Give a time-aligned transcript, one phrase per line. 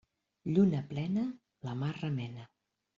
[0.53, 1.27] Lluna plena
[1.69, 2.53] la mar remena.